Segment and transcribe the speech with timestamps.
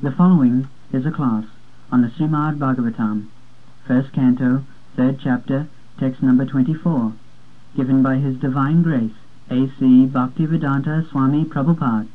[0.00, 1.44] The following is a class
[1.90, 3.28] on the Srimad Bhagavatam,
[3.86, 4.64] first canto,
[4.96, 7.12] third chapter, text number 24,
[7.76, 9.14] given by His Divine Grace,
[9.50, 10.06] A.C.
[10.06, 12.08] Bhaktivedanta Swami Prabhupada,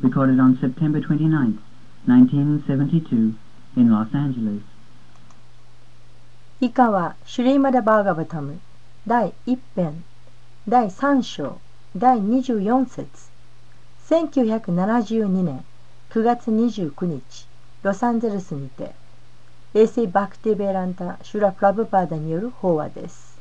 [0.00, 1.58] recorded on September 29,
[2.06, 3.34] 1972,
[3.76, 4.62] in Los Angeles.
[6.60, 8.60] 以下はシュリーマダ・バーガバタム
[9.06, 10.04] 第1編
[10.68, 11.60] 第3章
[11.96, 13.30] 第24節
[14.08, 15.64] 1972年
[16.17, 17.47] 9月29日
[17.83, 18.95] ロサンゼルスにて
[19.75, 23.37] 衛星バクティベランタ・シュラ・プラブパーダによる法話です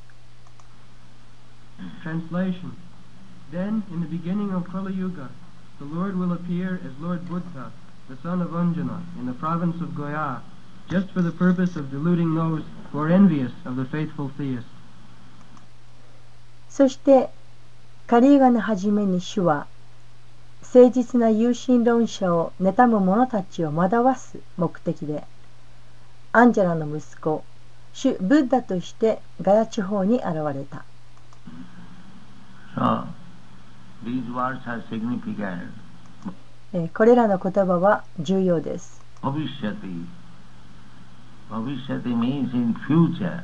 [2.05, 2.73] Translation
[3.51, 5.31] Then, in the beginning of Kali Yuga,
[5.79, 7.73] the Lord will appear as Lord Buddha,
[8.11, 10.43] the son of Anjana, in the province of Goya,
[10.91, 14.69] just for the purpose of deluding those who are envious of the faithful theists.
[16.69, 17.31] そして
[18.07, 19.67] カリーガの初めに主は
[20.77, 25.25] 誠実な有神論者を妬む者たちを惑わす目的で
[26.33, 27.43] アンジェラの息子
[27.95, 30.85] 主ブッダとしてガヤ地方に現れた
[32.77, 33.07] So,
[36.93, 40.05] これらの言葉は重要です Bhavishyati.
[41.51, 43.43] Bhavishyati means in future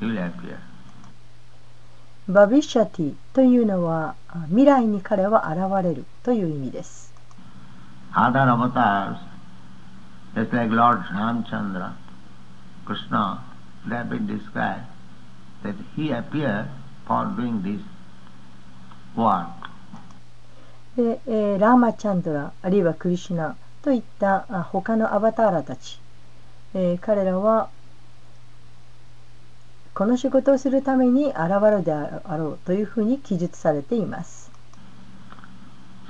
[0.00, 0.58] he will appear.
[2.28, 7.12] バビシャティというのはあ未来に彼は現れるという意味です
[8.14, 9.18] Other avatars,
[10.34, 11.92] just like Lord Ramchandra,
[12.86, 13.42] Krishna,
[13.86, 14.84] they have been described
[15.62, 16.66] that he appeared
[17.06, 17.80] for doing this
[19.14, 19.48] work.
[20.96, 26.00] で、えーラーマチャンドラあるいはクリシュナといったあ他のアバターラたち、
[26.74, 27.68] えー彼らは
[29.96, 34.52] この仕事をするために現れるであろうというふうに記述されています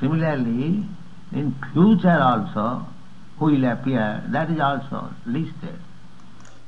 [0.01, 0.83] Similarly,
[1.33, 2.83] in future also,
[3.39, 5.79] who will appear, that is also listed.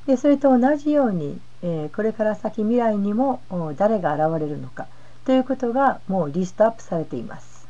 [0.06, 4.86] でそれと同じように、えーこれから先未来にもお誰が現れるのか
[5.24, 7.66] ということがもうリストアップされています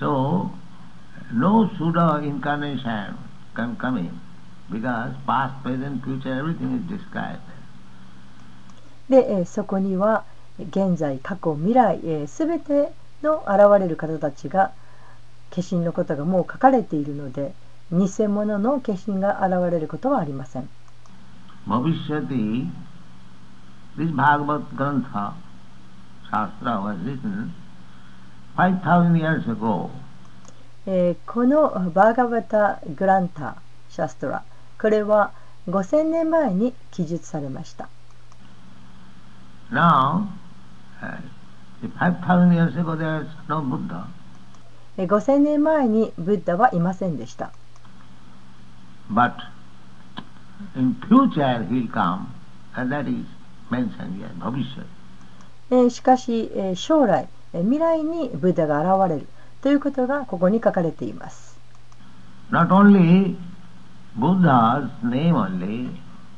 [0.00, 0.48] So,
[1.30, 3.16] no pseudo incarnation
[3.54, 4.10] can come in
[4.72, 7.45] because past, present, future, everything is described.
[9.08, 10.24] で、えーそこには
[10.58, 14.72] 現在過去未来すべ、全ての現れる方たちが
[15.50, 17.52] 化身のことがもう書かれているので
[17.92, 20.68] 偽物の化身が現れることはありません。
[21.66, 22.68] Bhavishyati,
[23.96, 25.32] this Bhagavad Grantha,
[26.30, 27.52] Shastra was written
[28.56, 29.90] 5000 years ago.
[30.86, 33.56] えーこのバーガバタ・グランタ・
[33.90, 34.44] シャストラ
[34.80, 35.32] これは
[35.68, 37.88] 5000年前に記述されました
[44.96, 47.50] 5000年前にブッダはいませんでした。
[55.90, 59.26] しかし、将来、未来にブッダが現れる
[59.60, 61.58] ということがここに書かれています。
[62.50, 63.36] Not only,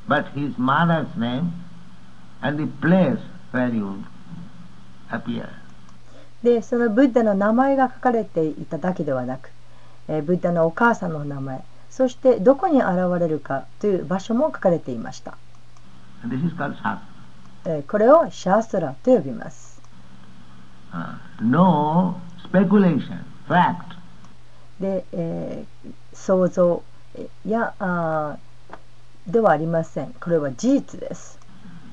[0.08, 1.67] but his mother's name
[2.42, 3.18] and the place
[3.52, 4.04] where he would
[5.10, 5.48] appear.
[6.42, 9.50] でそのブッダの名前が書かれていただけではなく、
[10.06, 15.36] えーブッダのお母さんの名前そしてどこに現れるかという場所も書かれていました、
[16.26, 16.74] this is called.
[17.64, 19.68] えーこれをシャーストラと呼びます
[20.90, 22.18] Uh, no
[22.50, 23.96] speculation, fact.
[24.80, 26.82] で、えー想像
[27.16, 31.37] えやあーではありませんこれは事実です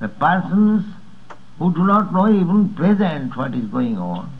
[0.00, 0.84] The persons
[1.58, 4.30] who do not know even present what is going on,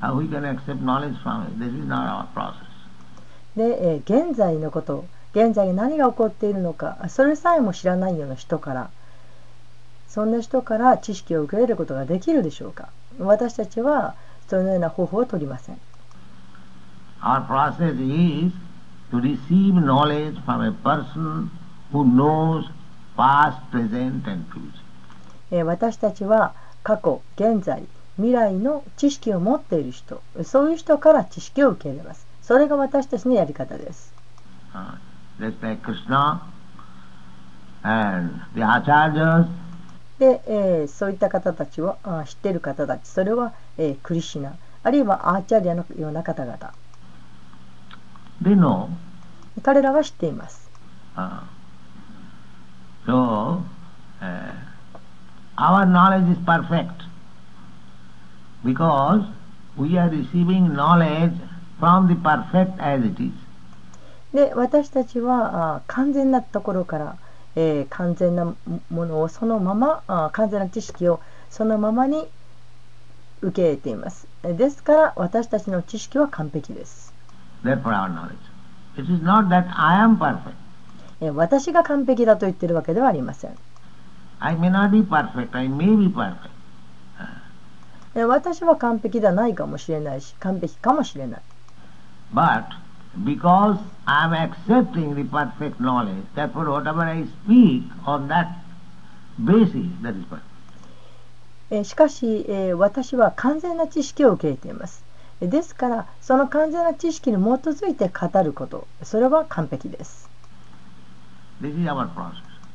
[0.00, 1.58] how we can accept knowledge from it?
[1.58, 2.64] This is not our process.
[3.56, 5.04] で、えー現在のこと
[5.34, 8.90] 現在に何が起こっているのかそれさえも知らないような人から
[10.08, 12.88] そんな人から知識を受け入れることができるでしょうか
[13.18, 14.14] 私たちは
[14.48, 15.78] そのような方法を取りません
[17.20, 18.52] Our process is
[19.10, 21.50] to receive knowledge from a person
[21.92, 22.64] who knows
[23.18, 24.84] past, present, and future.
[25.50, 26.54] えー私たちは
[26.84, 27.82] 過去現在
[28.16, 32.26] 未来の知識を持っている人そういう人から知識を受け入れます。
[32.42, 34.14] それが私たちのやり方です。
[34.72, 34.96] Uh,
[40.18, 46.56] で、えーそういった方たちをあ知っている方たちそれは、えークリシュナあるいはアーチャリアのような方々。
[48.42, 48.88] They know.
[49.62, 50.70] 彼らは知っています。
[51.16, 51.40] Uh,
[53.08, 53.64] so,
[54.20, 54.52] uh,
[55.56, 57.04] our knowledge is perfect
[58.62, 59.24] because
[59.78, 61.32] we are receiving knowledge
[61.80, 63.32] from the perfect as it is.
[64.34, 67.16] で私たちはあ完全なところから、
[67.56, 68.56] えー完全なも
[68.90, 72.28] ものをそのままあ完全な知識をそのままに
[73.40, 77.14] 受け入れていますえですから私たちの知識は完璧です、
[77.64, 78.36] Therefore our knowledge.
[78.98, 80.67] It is not that I am perfect.
[81.20, 83.56] えー私が完璧だと言ってるわけではありません
[84.40, 86.50] I may not be perfect, I may be perfect.
[88.14, 91.40] えー私は完璧ではないかもしれないし完璧かもしれない
[92.34, 92.64] But
[93.24, 98.48] because I am accepting the perfect knowledge, therefore whatever I speak on that
[99.42, 100.42] basis, that is perfect.
[101.70, 105.02] えーしかし、えー私は完全な知識を受け入れています
[105.40, 107.38] えーですからその完全な知識に基
[107.68, 110.36] づいて語ることそれは完璧です This is our process.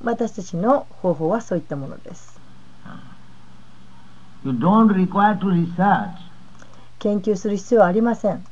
[0.03, 2.39] 私たちの方法はそういったものです
[4.45, 6.09] You don't require to research.
[6.99, 8.43] 研究する必要はありません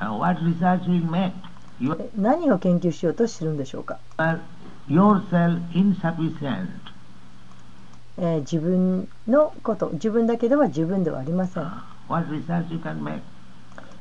[0.00, 1.32] Uh, what research will make?
[1.78, 3.98] You え何を研究しようとするんでしょうか、
[4.88, 6.68] yourself insufficient.
[8.16, 11.70] えー自分のこと自分だけでは十分ではありません Uh,
[12.08, 13.20] what research you can make?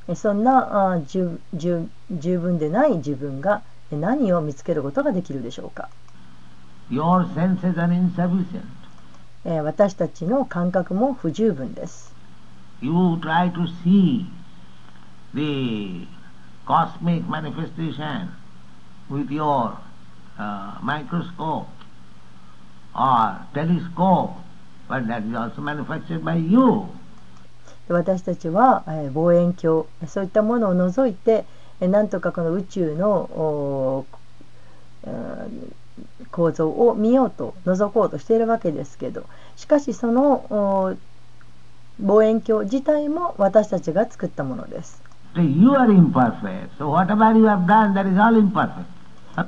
[0.08, 5.90] えそんなあ十十十分でない自分がえ何を見つけることができるでしょうか、
[6.90, 8.62] Your senses are insufficient.
[9.46, 12.14] えー私たちの感覚も不十分です
[12.82, 12.92] You
[13.22, 14.26] try to see
[15.34, 16.08] the
[16.66, 18.30] cosmic manifestation
[19.10, 19.78] with your
[20.38, 21.68] uh, microscope
[22.96, 24.36] or telescope,
[24.88, 26.84] but that is also manufactured by you.
[27.88, 31.46] で私たちは、えー望遠鏡そういったものを除いてえ
[31.88, 34.06] なんとかこの宇宙の
[36.32, 39.24] 構造を見ようと覗こうとしているわけですけど
[39.56, 40.96] しかしそのお
[42.02, 45.02] 望遠鏡自体も私たちが作ったものです、
[45.36, 46.70] So you are imperfect.
[46.78, 48.86] So whatever you have done, that is all imperfect.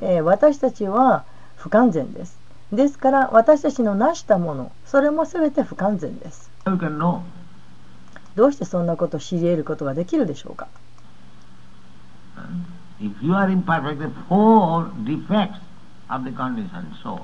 [0.02, 1.24] えー私たちは
[1.56, 2.38] 不完全です
[2.72, 6.50] ですから私たちの成したものそれも全て不完全です.
[8.34, 10.68] どうしてそんなことを知り得ることができるでしょうか？
[13.00, 15.58] If you are imperfect, the four defects
[16.08, 16.86] of the condition.
[17.02, 17.20] So,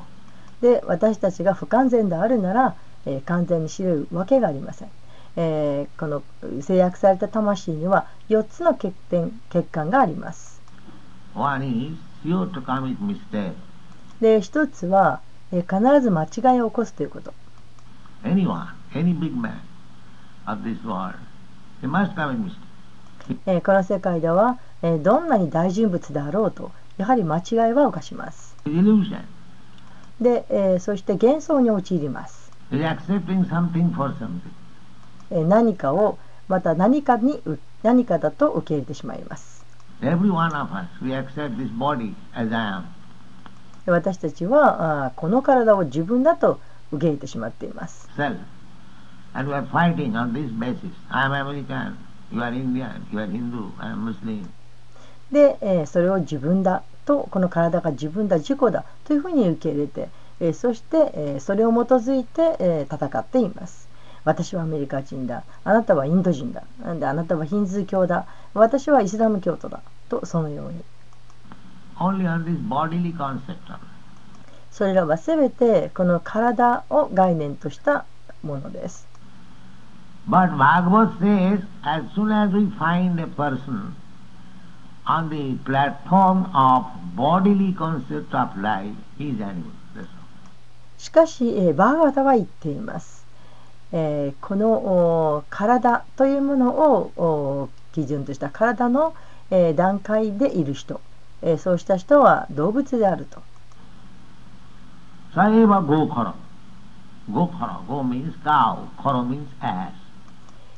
[0.60, 2.74] で私たちが不完全であるなら、
[3.06, 4.88] えー完全に知れるわけがありません、
[5.36, 6.22] えーこの
[6.62, 10.60] 制約された魂には4つの欠点欠陥があります
[11.34, 11.96] one is
[12.28, 13.52] sure to commit mistake.
[14.20, 15.20] で1つは、
[15.52, 17.32] えー必ず間違いを起こすということ
[18.24, 19.60] Anyone, any big man
[20.46, 21.14] of this world,
[21.80, 23.38] he must commit mistake.
[23.46, 28.56] えーこの世界では、えー、どんなに大人物であろうとやはり間違いは犯します。
[30.20, 32.50] で、えー、そして幻想に陥ります。
[35.30, 37.42] 何かをまた何か,に
[37.82, 39.64] 何かだと受け入れてしまいます。
[43.86, 46.60] 私たちはあこの体を自分だと
[46.92, 48.08] 受け入れてしまっています。
[55.32, 60.08] で、えーそれを自分だとこの体が自分だ自己だというふうに受け入れて、
[60.40, 63.88] えーそして、えーそれを基づいて、えー戦っています。
[64.24, 65.44] 私はアメリカ人だ。
[65.64, 66.62] あなたはインド人だ。
[66.84, 68.26] なんであなたはヒンズー教だ。
[68.52, 70.82] 私はイスラム教徒だとそのように.
[74.70, 78.04] それらは全てこの体を概念とした
[78.42, 79.06] ものです。
[80.28, 83.94] But Bhagavad says, as soon as we find a person
[90.98, 93.24] しかし、えー、バーガータは言っています。
[93.90, 99.14] えー、この体というものを基準とした体の、
[99.50, 101.00] えー、段階でいる人、
[101.40, 103.40] えー、そうした人は動物であると。
[105.34, 106.34] 例えば、ゴーカロ。
[107.32, 107.82] ゴーカロ。
[107.88, 109.46] ゴー means ロ means、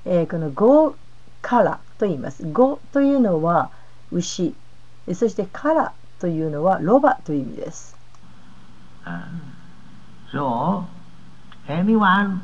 [0.05, 0.95] え、このゴー
[1.43, 2.47] カラと言います。
[2.47, 3.73] ゴーというのは、
[4.13, 4.55] 牛
[5.07, 7.97] えーそして「カラ」というのはロバという意味です
[9.07, 9.23] Uh,
[10.31, 10.85] so,
[11.67, 12.41] anyone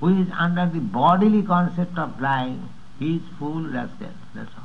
[0.00, 2.52] who is under the bodily concept of life,
[3.00, 4.08] is fool rascal.
[4.34, 4.64] That's all.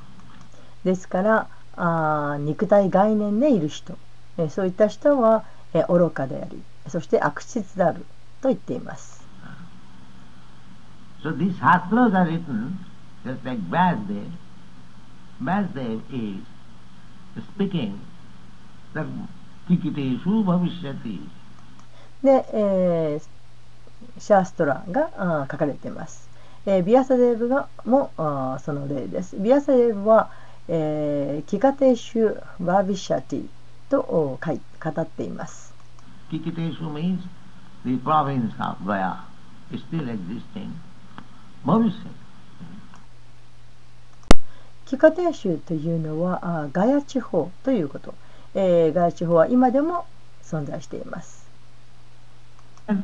[0.83, 3.97] ですからあー肉体概念でいる人、
[4.37, 5.43] えーそういった人は、
[5.73, 8.05] えー愚かでありそして悪質である
[8.41, 9.23] と言っています。
[11.21, 12.77] So these shastras are written
[13.25, 14.25] just like Vyasdev.
[15.41, 16.43] Vyasdev इज
[22.23, 26.27] で、えー、シャーストラがあ書かれています。
[26.65, 29.37] えー、ビアサデーブがもあーその例です。
[29.37, 30.29] ビアサデーブは、
[31.47, 33.47] キカテーシュ・バービシャティ
[33.89, 35.73] と書い語っています。
[36.29, 36.91] キカテーシュ
[42.05, 42.18] は。
[44.97, 48.13] ーシュというのはあーガヤ地方ということ、
[48.55, 50.05] えーガヤ地方は今でも
[50.43, 51.47] 存在しています。
[52.87, 52.95] Uh.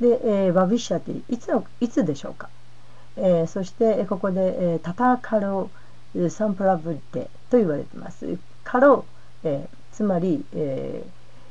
[0.00, 2.48] で、えーバビシャティいつのいつでしょうか、
[3.16, 5.70] えーそしてえーここで、えータタカロ
[6.14, 9.04] えーサンプラブテと言われていますカロ、
[9.44, 11.19] えーつまり、えー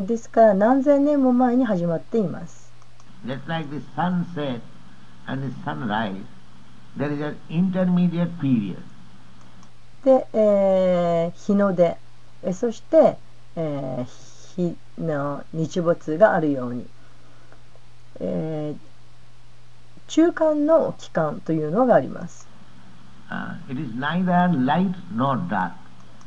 [0.00, 2.72] ですから何千年も前に始まっています。
[10.04, 11.96] で、えー、日の出、
[12.52, 13.16] そして、
[13.56, 16.86] えー、日の日没があるように、
[18.20, 18.78] えー、
[20.08, 22.48] 中間の期間というのがあります。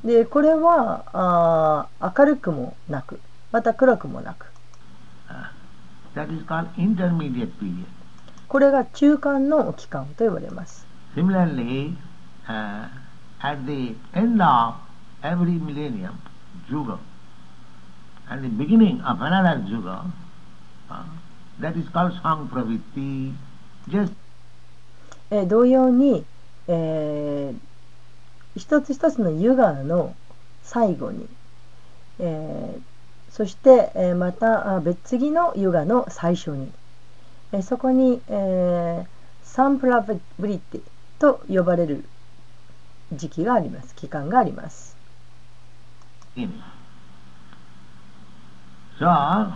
[0.03, 3.19] で、これはあ明るくもなく。
[3.55, 4.47] また暗くもなく
[6.13, 7.85] That is called intermediate period.
[8.49, 10.85] これが中間の期間と言われます。
[11.15, 11.95] Similarly,
[12.47, 12.89] uh,
[13.39, 14.75] at the end of
[15.21, 16.11] every millennium,
[16.69, 16.99] Yuga,
[18.29, 20.03] and the beginning of another Yuga,
[20.89, 21.03] uh,
[21.61, 23.31] that is called Sampravitti.
[23.87, 24.11] Just
[25.31, 26.25] えー同様に、
[26.67, 27.57] えー
[28.59, 30.13] 一つ一つのユガの
[30.63, 31.29] 最後に、
[32.19, 32.94] えー
[33.35, 36.71] そして、えーまたあ別次のユガの最初に、
[37.51, 39.05] えーそこに、えー
[39.43, 40.81] サンプラブリティ
[41.19, 42.05] と呼ばれる
[43.13, 44.95] 時期があります期間があります。
[46.35, 46.61] in.
[48.99, 49.51] So, uh,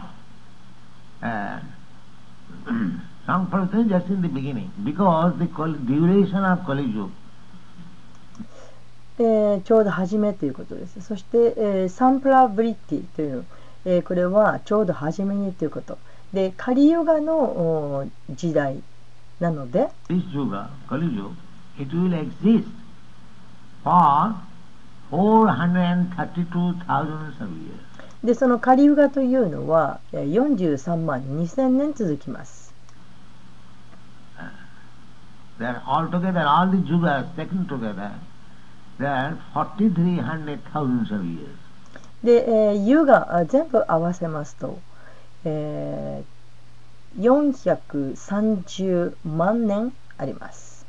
[3.87, 7.09] just in the beginning, because the duration of Kali Yuga
[9.21, 11.01] えーちょうど初めということです。
[11.01, 13.45] そして、えーサンプラブリティという、
[13.85, 15.97] えーこれはちょうど初めにということ。
[16.33, 18.81] で、カリヨガのお時代
[19.39, 21.31] なので、this Yuga, Kali Yuga,
[21.79, 22.67] it will exist
[23.83, 24.35] for
[25.11, 27.79] 432,000 of years.
[28.23, 32.73] でそのカリヨガというのはえー43万2000年続きます。
[35.59, 38.11] Are altogether, all the Yugas taken together,
[38.97, 41.58] there are 4,300,000 of years.
[42.23, 44.79] で、えー、湯が全部合わせますと、
[45.45, 50.85] えー、430万年あります。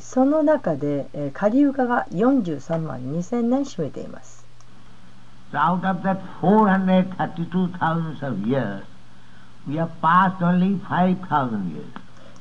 [0.00, 4.44] その中で、カリウカが43万2000年占めています。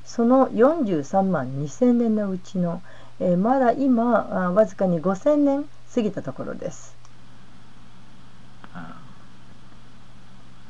[0.09, 2.81] その43万2000年のうちの、
[3.19, 6.95] えーまだ今あわずかに5000年過ぎたところです。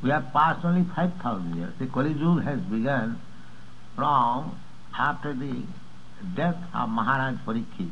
[0.03, 1.71] We have passed only 5,000 years.
[1.79, 3.17] The Kali Yuga has begun
[3.95, 4.57] from
[4.93, 5.63] after the
[6.35, 7.89] death of Maharaj Parikshit.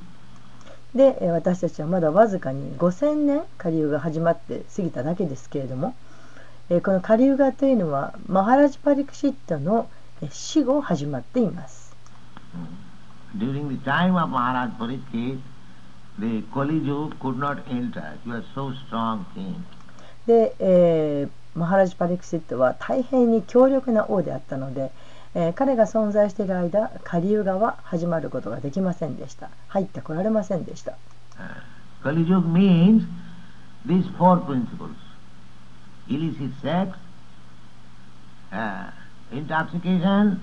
[0.93, 5.95] で、えー私たちはまだわずかに5000年カリユガが始まって過ぎただけですけれども、
[6.69, 9.96] えーこのカリユガというのはマハラジパリクシットのえー
[10.31, 11.95] 死後始まっています。
[13.37, 15.39] During the time of Maharaj Parikshit,
[16.19, 18.17] the Kali Yuga could not enter.
[18.25, 19.55] He was so strong king.
[20.25, 24.91] で、えーマハラジパリクシットは大変に強力な王であったので、
[25.33, 30.93] えー彼が存在している間カリユガは始まることができませんでした入ってこられませんでした
[31.39, 31.43] Uh,
[32.03, 33.03] Kali Yuga means
[33.85, 34.95] these four principles.
[36.09, 36.97] Illicit sex,
[38.51, 38.89] uh,
[39.31, 40.39] intoxication,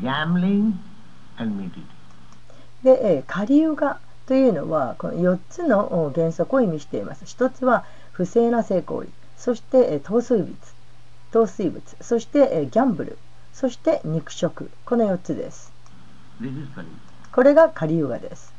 [0.00, 0.72] gambling,
[1.38, 1.70] and
[2.82, 7.24] で、えー、カリウガというのはこの4つの原則を意味しています。
[7.24, 10.54] 1つは不正な性行為、そして糖水物、
[11.32, 13.18] 糖水物そして、えー、ギャンブル、
[13.52, 15.72] そして肉食、この4つです。
[17.32, 18.52] これがカリウガです。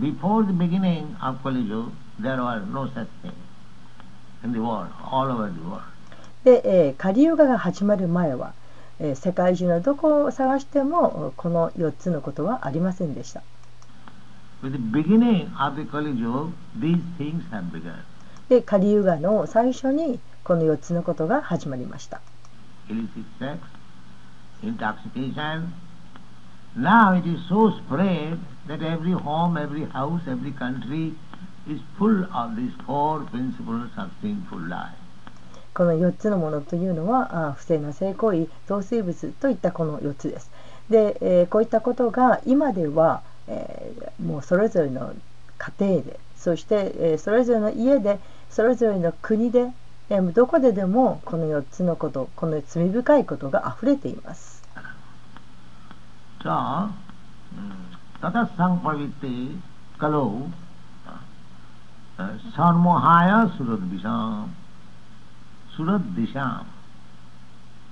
[0.00, 1.90] Before the beginning of Kaliju,
[2.20, 3.32] there was no such thing
[4.42, 5.82] in the world, all over the world.
[6.44, 8.52] で、えーカリユガが始まる前は、
[9.00, 13.42] えー世界中のどこを探してもこの4つのことはありませんでした。
[18.48, 22.20] で、カリユガの最初にこの4つのことが始まりました。
[26.76, 31.14] Now it is so spread that every home, every house, every country
[31.68, 35.03] is full of these four principles of sinful life.
[35.74, 40.50] この4つのものというのはあ不正な性行為糖水物といったこの4つです。
[40.88, 45.12] で、えーこういったことが今では、えーもうそれぞれの
[45.58, 48.18] 家庭でそして、えーそれぞれの家で
[48.50, 49.72] それぞれの国で、
[50.10, 54.62] えーどこででもこの4つのことこの罪深いことが溢れています。
[56.44, 57.72] So, mm,
[58.20, 59.56] tatasang pavitte
[59.98, 60.44] kalau
[61.08, 64.63] uh, sarmohaya suradvisham.
[65.76, 66.66] Suradvisham.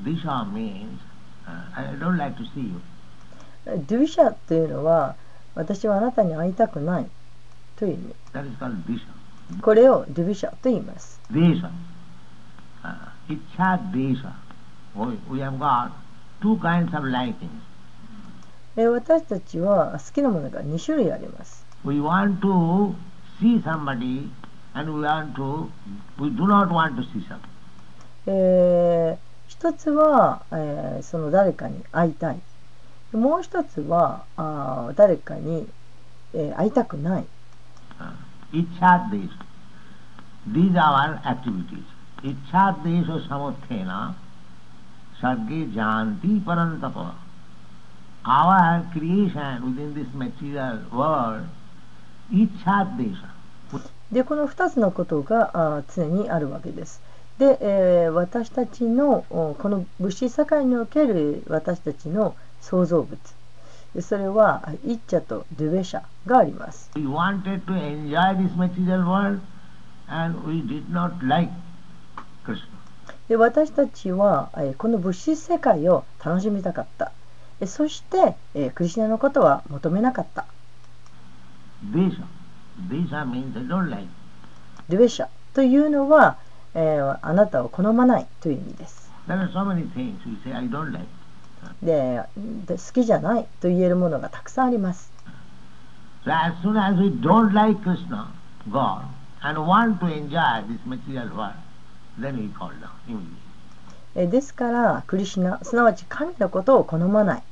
[0.03, 1.01] Disha means,
[1.47, 2.81] uh, I don't like to see you.
[3.65, 5.15] ドゥイシャというのは
[5.55, 7.07] 私はあなたに会いたくない
[7.77, 8.15] という意味。
[8.33, 9.07] That is called disha.
[9.61, 11.21] これをドゥビシャと言います。
[11.31, 11.71] Desha.
[12.83, 14.33] Uh, Ichha desha.
[14.97, 15.93] We, we have got
[16.41, 17.49] two kinds of likings.
[18.75, 21.65] えー私たちは好きなものが2種類あります。
[21.85, 22.95] We want to
[23.41, 24.29] see somebody
[24.75, 25.69] and we want to,
[26.19, 27.52] we do not want to see somebody.
[28.27, 32.41] え、一つは、え、その誰かに会いたい。
[33.13, 35.69] もう一つは、あ誰かに、
[36.35, 37.27] え、会いたくない。
[54.13, 57.01] でこの2つのことがあ常にあるわけです。
[57.43, 63.19] で、えー私たちのおこの物質社会における私たちの創造物
[63.97, 66.89] でそれはあイッチャとドゥベシャがあります。
[66.95, 69.41] We wanted to enjoy this material world
[70.07, 71.51] and we did not like
[72.45, 72.69] Krishna.
[73.29, 77.11] で私たちは、えーこの物質世界を楽しみたかった。
[77.61, 80.47] えそして、えークリシナのことは求めなかった。
[81.93, 82.09] ドゥ
[85.01, 86.39] ベシャというのは、
[86.75, 89.13] え、あなたを好まないという意味です。
[91.83, 92.23] で、
[92.69, 95.13] 好きじゃないと言えるものがたくさんあります。
[104.15, 107.43] ですから、クリシナ、すなわち神のことを好まない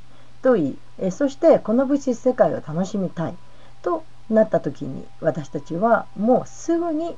[0.42, 3.34] と言い、え、そしてこの物質世界を楽しみたい
[3.82, 7.16] となった時に、私たちはもうすぐに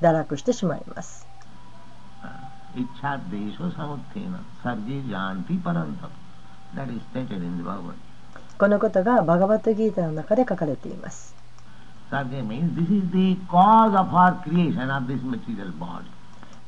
[0.00, 1.27] 堕落してしまいます。
[8.58, 11.34] このことがバガバットギータの中で書かれています。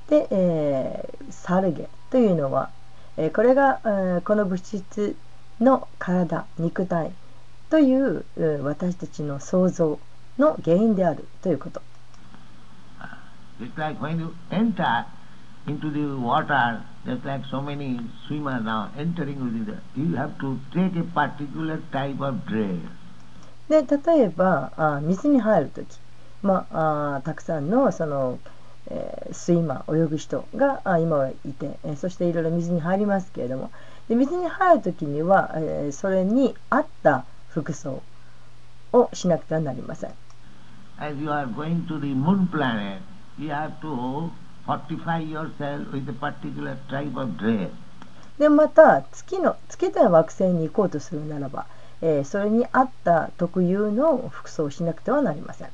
[0.08, 2.70] で、えー、サルゲというのは、
[3.16, 5.16] えー、これが、えー、この物質
[5.60, 7.12] の体、肉体
[7.70, 9.98] という、え、私たちの想像
[10.38, 11.82] の原因であるということ。
[15.66, 20.96] Into the water, just like so many swimmers now entering within the, you have to take
[20.96, 22.78] a particular type of dress.
[23.68, 25.86] で例えばあ水に入る時、
[26.42, 28.38] まあ、あたくさんのその、
[28.90, 33.70] えースイマー泳ぐ人があ今はいて、えーそしていろいろ水に入りますけれども
[34.08, 38.02] で水に入る時には、えーそれに合った服装
[38.92, 40.10] をしなくてはなりません。
[40.98, 43.00] As you are going to the moon planet,
[43.38, 44.30] you have to
[48.38, 51.66] でまた月の月で惑星に行こうとするならば、
[52.00, 55.68] え、それに合った特有の服装をしなくてはなりません。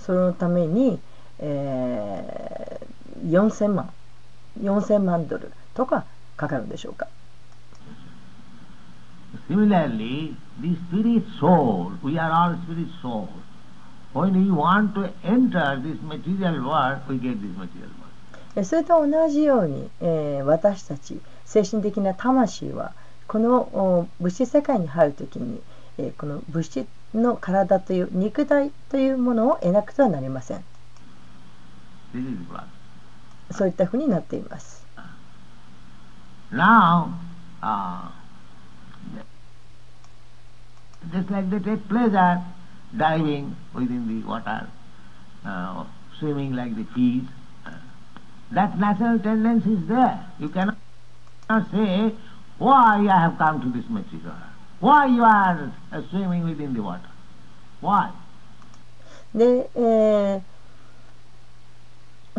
[0.00, 0.98] そのために、
[1.38, 3.90] えー、4000万
[4.60, 6.04] 4000万ドルとか
[6.36, 7.08] かかるでしょうか
[9.48, 13.28] Similarly, the spirit soul, we are all spirit soul.
[18.64, 22.92] それと同じように、えー、私たち精神的な魂は
[23.26, 25.62] この物質世界に入るときに、
[25.96, 30.64] え、この物質の体という肉体というものを得なくてはなりません。
[33.50, 34.86] そういったふうになっています、
[42.96, 44.68] diving within the water,
[45.44, 45.84] uh,
[46.18, 47.24] swimming like the fish,
[48.52, 50.24] that natural tendency is there.
[50.38, 50.76] You cannot
[51.70, 52.12] say,
[52.58, 54.34] why I have come to this material?
[54.80, 57.08] Why you are uh, swimming within the water?
[57.80, 58.10] Why?
[59.34, 60.42] で、えー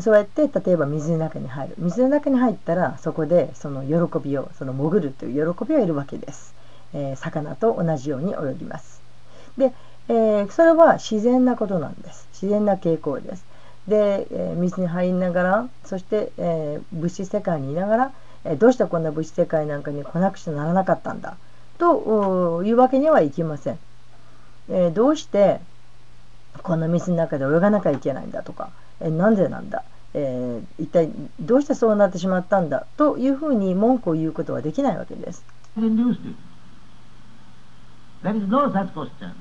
[0.02, 6.56] そうやって例えば水の中に入る水の中に入ったらそこでその喜びをその潜るという喜びを得るわけです、
[6.94, 9.02] えー魚と同じように泳ぎます
[9.58, 9.72] で、
[10.10, 12.28] えーそれは自然なことなんです。
[12.34, 13.46] 自然な傾向です。
[13.88, 18.12] で、えー水に入りながらそして、えー物質世界にいながら、
[18.46, 21.38] えーどうしてこんな物質世界なんかに来なくちゃならなかったんだ？
[21.78, 23.80] というわけにはいきません、
[24.70, 25.60] えーどうして
[26.62, 28.70] この水の中で泳がなきゃいけないんだとか、
[29.02, 32.86] えなんでなんだ、えー一体どうしてそうなってしまったんだ？
[32.98, 35.44] というふうに文句を言うことはできないわけです。
[35.78, 36.36] induced it.
[38.22, 39.32] There is no such question.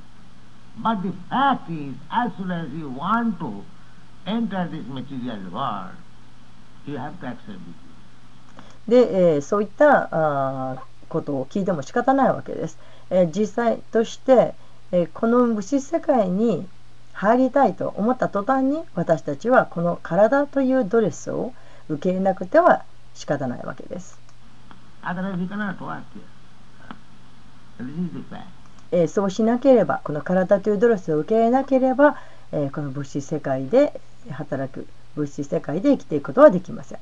[8.89, 12.79] で、えー、そういったあことを聞いても仕方ないわけです。
[13.11, 14.55] えー、実際として、
[14.93, 16.67] えー、この物質世界に
[17.13, 21.53] 入りたいと思った途端に私たちはこの体というドレスを
[21.89, 24.19] 受け入れなくては仕方ないわけです。
[28.93, 32.19] えーそうしなければこの体というドレスを受け入れなければ、
[32.53, 33.99] えーこの物質世界で
[34.31, 36.99] 働く物質世界で生きていくことはできません、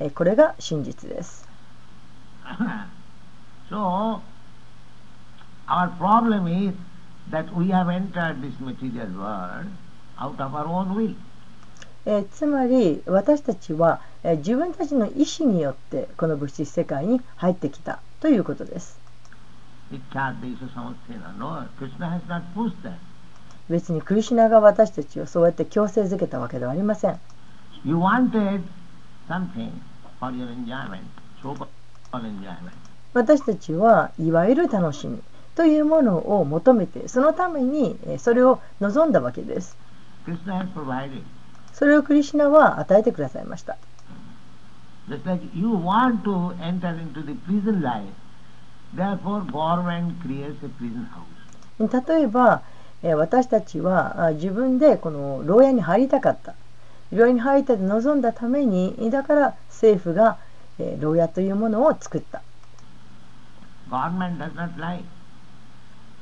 [0.00, 1.48] えーこれが真実です。
[3.70, 4.20] So,
[5.68, 6.74] our problem is
[7.30, 9.66] that we have entered this material world
[10.18, 11.14] out of our own will.
[12.06, 18.98] えーつまり私たちは、えー自分たちの意思によってこの物質世界に入ってきたということです
[23.68, 27.18] 別にクリシナが私たちをそうやって強制づけたわけではありません。
[33.14, 35.22] 私たちはいわゆる楽しみ
[35.54, 39.76] というものを求めてそのためにそれを望んだわけです。
[41.72, 43.76] それをクリシナは与えてくださいました。
[45.08, 48.04] Just like you want to enter into the prison life.
[48.96, 49.04] 例
[52.22, 52.62] えば、
[53.02, 56.54] えー私たちはあ自分でこの牢屋に入りたかった
[57.12, 60.38] 牢屋に入りたいと望んだためにだから政府が、
[60.78, 62.42] えー牢屋というものを作った
[63.90, 65.04] Government does not like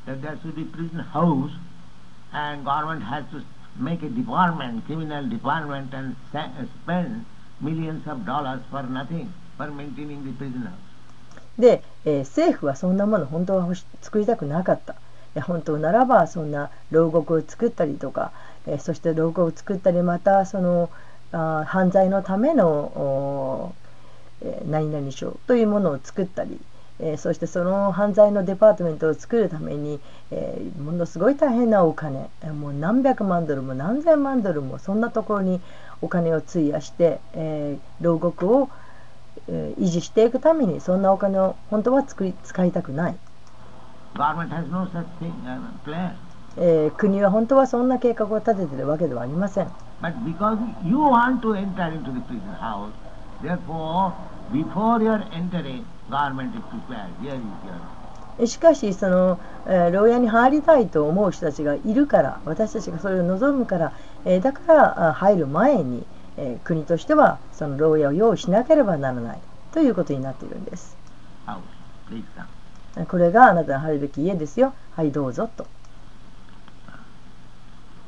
[0.07, 1.51] that there should be prison house
[2.33, 3.43] and government has to
[3.79, 6.17] make a department, criminal department and
[6.85, 7.25] spend
[7.61, 10.79] millions of dollars for nothing, for maintaining the prison house.
[11.59, 13.69] で、えー政府はそんなもの本当は
[14.03, 14.95] 作りたくなかった。
[14.95, 14.97] い
[15.35, 18.33] や本当ならばそんな牢獄を作ったりとか、
[18.67, 20.91] えーそして牢獄を作ったりまたその
[21.33, 23.73] あ犯罪のための
[24.43, 26.61] えー何々省というものを作ったり、
[27.01, 35.61] えーそしてその犯罪のデパートメントを作るために、えーものすごい大変なお金えもう何百万ドルも何千万ドルもそんなところに
[36.03, 38.69] お金を費やして、え牢獄を、
[39.49, 43.17] 維持していくためにそんなお金を本当は作り使いたくない、
[44.71, 44.87] no
[46.59, 49.69] え、国は本当はそんな計画を立ててるわけではありません。
[58.45, 63.93] しかしその、えー、牢屋に入りたいと思う人たちがいるから私たちがそれを望むから、
[64.27, 66.05] えー、だから入る前に
[66.39, 69.39] えー国としてはその牢屋を用意しなければならない
[69.73, 70.97] ということになっているんです.
[73.09, 75.67] これがあなたの入るべき家ですよはいどうぞと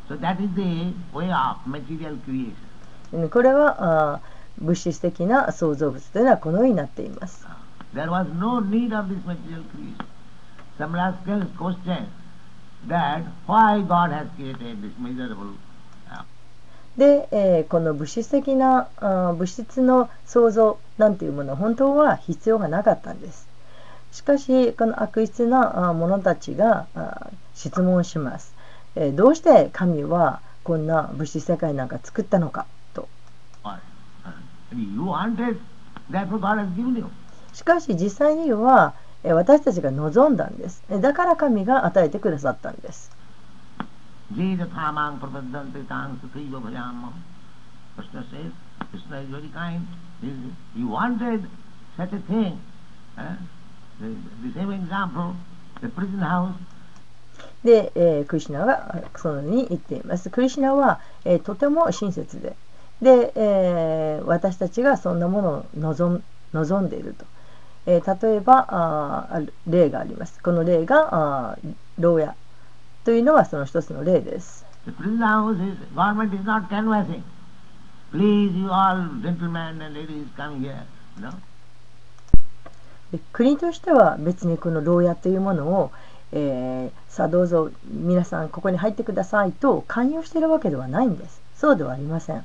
[0.09, 2.55] So that is the way of material creation.
[3.13, 7.47] うんこれはあー物質的な創造物というのはこのようになっています
[7.95, 9.97] There was no need of this material creation.
[10.79, 12.07] Some rascals question
[12.89, 15.53] that why God has created this miserable
[16.99, 23.47] で、えーこの物質的なあー物質の創造なんていうものは本当は必要がなかったんです。
[24.13, 28.55] しかしこの悪質なあ者たちがあ質問します、
[28.97, 33.09] えーどうして神はこんな物質世界なんか作ったのかと。
[33.65, 33.81] uh.
[37.55, 40.83] しかし実際にはえー私たちが望んだんです。
[40.91, 43.11] えーだから神が与えてくださったんです
[57.65, 60.31] で、えー、クリシナはそのに言っています。
[60.31, 62.57] クリシナは、えー、とても親切で,
[63.03, 67.25] で、えー、私たちがそんなものを望ん,望んでいると。
[67.87, 70.41] えー、例えばあ、例があります。
[70.43, 71.59] この例が、
[71.99, 72.35] 牢屋
[73.09, 74.67] というのはその一つの例です。
[83.33, 85.91] 国としては別にこの牢屋というものを、
[86.33, 91.41] えー、さあどうぞ皆さんここに入ってくださいと勧誘しているわけではないんです。
[91.57, 92.45] そうではありません。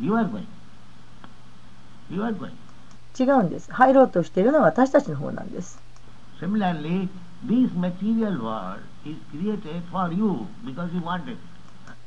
[0.00, 0.44] You are going.
[2.10, 2.50] You are going.
[3.16, 3.72] 違うんです。
[3.72, 5.78] 入ろうとしているのは私たちの方なんです。
[6.40, 7.08] Similarly,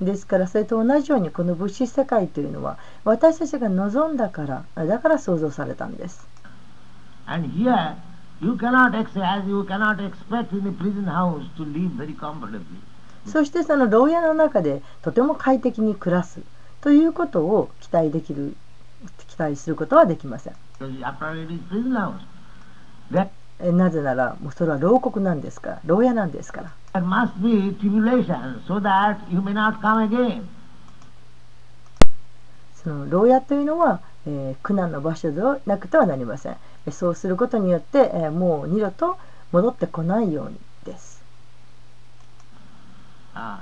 [0.02, 6.28] ですからそれと同じようにこの物資世界というのは私たちが望んだからだから想像されたんです。
[13.28, 16.42] そしてその牢屋の中でとても快適に暮らす
[16.82, 18.56] ということを期待できる
[19.28, 20.54] 期待することはできません。
[23.72, 26.72] なぜなら、もうそれは牢獄なんですから、牢屋なんですから。
[32.76, 36.58] その牢屋というのは、え、苦難の場所でなくてはなりません。
[36.92, 39.18] そうすることによって、え、もう二度と
[39.52, 41.22] 戻ってこないようにです。
[43.34, 43.58] Uh.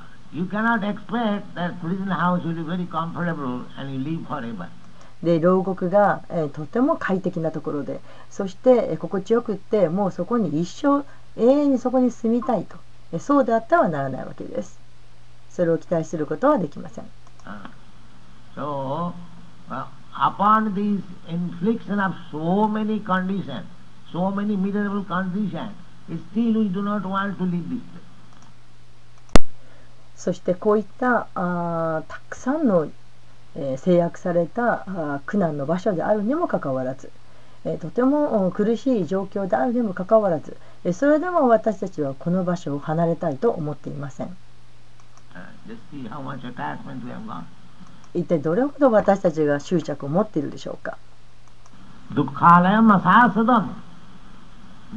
[5.24, 11.04] で牢獄が、えーとても快適なところでそして、えー心地よくってもうそこに一生
[11.38, 12.78] 永遠にそこに住みたいと、
[13.14, 14.80] えーそうであってはならないわけです
[15.50, 17.06] それを期待することはできません
[17.46, 17.70] Ah.
[18.56, 19.14] So,
[19.70, 23.64] uh, upon this infliction of so many conditions,
[24.12, 25.72] so many miserable conditions,
[26.32, 27.82] still we do not want to leave this.
[30.16, 32.90] そしてこういったあーたくさんの、
[33.56, 37.12] えー、制約されたあ苦難の場所であるにもかかわらず、
[37.66, 44.36] えー、とても苦しい状況であるにもかかわらず、えー、それでも私たちはこの場所を離れたいと思っていません。
[48.14, 50.98] 一体どれほど私たちが執着を持っているでしょうか。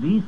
[0.01, 0.23] This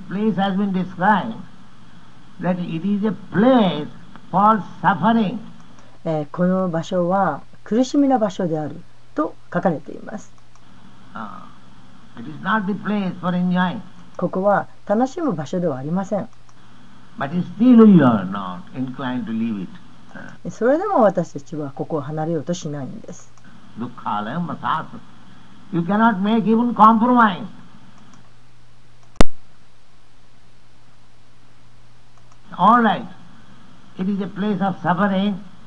[6.30, 8.76] この場所は苦しみの場所である
[9.14, 10.32] と書かれています。
[14.16, 16.28] ここは楽しむ場所ではありません。
[20.50, 23.32] それでも私たちはここを離れようとしないんです。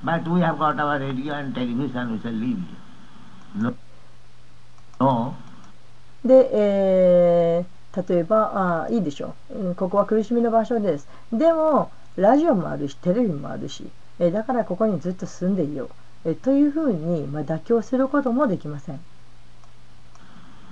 [0.03, 2.77] But we have got our radio and television, we shall leave here.
[3.55, 3.73] No.
[4.99, 5.33] No.
[6.25, 7.77] で、えー
[8.10, 15.89] 例えばあーいいでしょう、うんここは苦しみの場所ですでもラジオもあるしテレビもあるし、えーだからここにずっと住んでいよう、
[16.25, 18.99] えーというふうに、まあ、妥協することもできません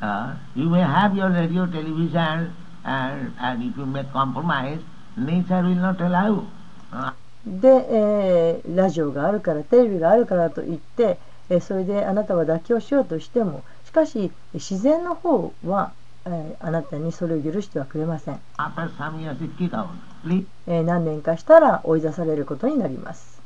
[0.02, 4.78] Uh, you may have your radio, television, and, and if you make compromise,
[5.18, 6.44] nature will not allow.
[6.92, 7.12] Uh,
[7.46, 11.18] で、えーラジオがあるからテレビがあるからといって、
[11.50, 15.92] えーそれであなたは妥協しようとしてもしかし自然の方は、
[16.26, 18.40] えーあなたにそれを許してはくれません、
[20.68, 23.40] えー何年かしたら追い出されることになります.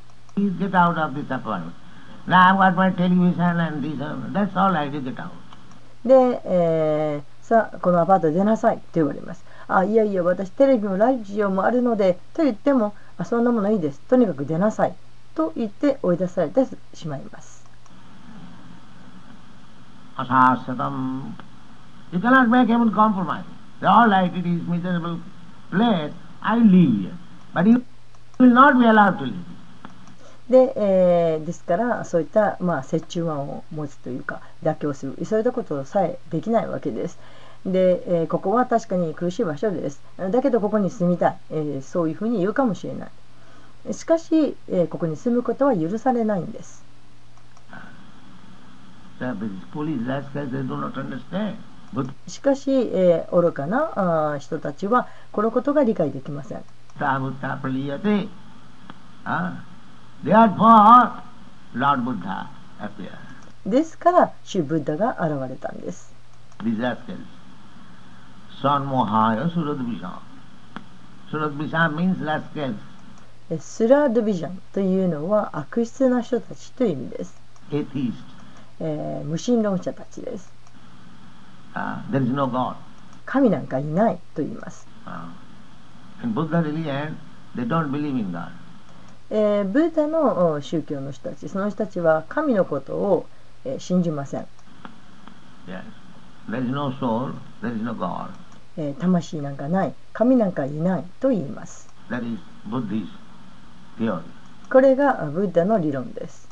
[6.05, 9.43] で、えーさあこのアパート出なさいと言われます。
[9.67, 12.93] あいやいや私テレビもラジオもあるのでと言っても
[13.25, 13.99] そんなものいいです。
[14.01, 14.95] とにかく出なさい。
[15.35, 17.65] と言って追い出されてしまいます。
[30.49, 37.19] で,えー、ですから、そういった折衷、ま、案を持つというか、妥協する、そういったことさえできないわけです。
[37.65, 40.01] で、えーここは確かに苦しい場所です。
[40.31, 43.07] だけどここに住みたい、えーそういうふうに言うかもしれな
[43.87, 43.93] い。
[43.93, 46.83] しかし、えーここに住むことは許されないんです。
[52.27, 56.63] しかし、えー愚かなあー人たちはこのことが理解できません.
[59.25, 59.51] Ah.
[63.65, 66.13] ですから主ブッダが現れたんです.
[73.57, 77.41] スラドビジャンというのは悪質な人たちという意味です。
[78.81, 80.51] え、無神論者たちです。
[81.73, 82.75] Uh,
[83.25, 84.85] 神なんかいないと言います。
[89.29, 93.25] ブータの宗教の人たち、その人たちは神のことを
[93.77, 94.47] 信じません。
[95.65, 95.81] Yes.
[98.77, 101.87] えー魂なんかない神なんかいないと言います.
[104.71, 106.47] これがあブッダの理論です.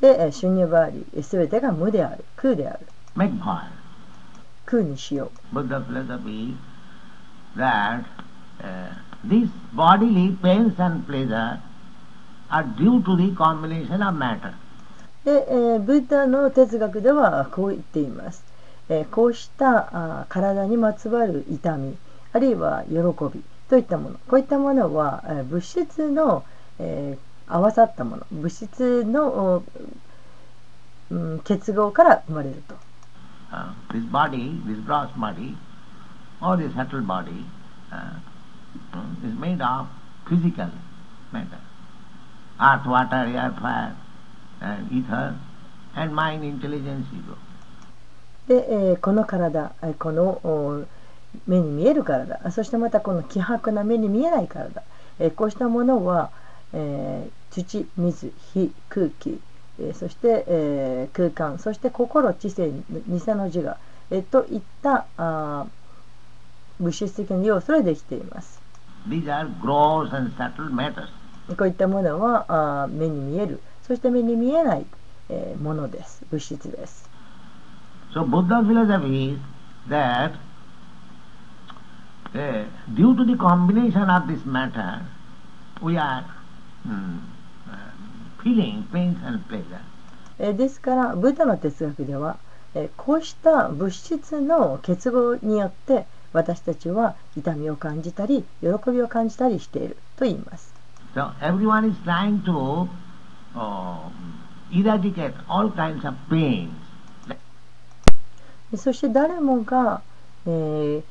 [0.00, 2.80] で、えーシュニャバーリすべてが無である空である.
[4.66, 6.56] 空にしよ Buddha philosophy is
[7.56, 8.04] that
[8.60, 8.90] uh,
[9.24, 11.58] these bodily pains and pleasure
[12.50, 14.52] are due to the combination of matter.
[15.24, 18.44] で、えーブッダの哲学ではこう言っています、
[18.88, 21.96] えーこうしたあ体にまつわる痛み
[22.32, 22.96] あるいは喜
[23.32, 24.18] びといったもの。
[24.28, 26.44] こういったものは、えー物質の、
[26.78, 28.26] えー合わさったもの。
[28.30, 29.62] 物質の、
[31.10, 32.74] うん、結合から生まれると。
[33.50, 35.56] Uh, this body, this gross body,
[36.42, 37.46] or the subtle body,
[37.90, 38.20] uh,
[39.26, 39.86] is made of
[40.28, 40.68] physical
[41.32, 41.58] matter.
[42.60, 43.94] Earth, water, air, fire,
[44.60, 45.34] and ether,
[45.94, 47.36] and mind, intelligence, ego.
[48.48, 50.84] で、えーこの体えーこのお
[51.46, 52.40] 目に見える体。
[52.42, 54.82] あそしてまたこの希薄な目に見えない体、
[55.18, 56.30] えーこうしたものは、
[56.72, 59.40] えー土水火空気、
[59.80, 61.58] えーそして、えー空間。
[61.58, 62.74] そして心知性偽
[63.34, 63.76] の自我、
[64.10, 68.60] えーといったあー物質的な要素でできています。
[69.08, 71.08] These are gross and subtle matters.
[71.56, 74.86] こういったものはあー目に見えるそして目に見えない、
[75.30, 77.08] えーものです物質です
[78.14, 79.38] So Buddha's philosophy is
[79.90, 80.32] that
[82.34, 85.02] uh, due to the combination of this matter,
[85.82, 86.24] we are
[86.86, 87.18] mm,
[87.68, 87.76] uh,
[88.42, 89.80] feeling pains and pleasure.
[90.38, 92.38] えーですからブッダの哲学では、
[92.74, 100.74] えーこうした物質の結合によって私たちは痛みを感じたり喜びを感じたりしていると言います
[101.14, 102.86] So everyone is trying to
[108.76, 110.02] そして誰もが、
[110.46, 111.02] えー